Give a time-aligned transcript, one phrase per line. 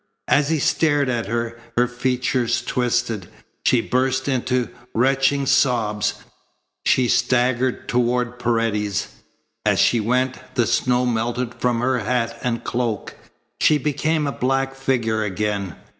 [0.27, 3.27] As he stared at her, her features twisted.
[3.63, 6.15] She burst into retching sobs.
[6.87, 9.09] She staggered toward Paredes.
[9.63, 13.13] As she went the snow melted from her hat and cloak.
[13.59, 15.75] She became a black figure again.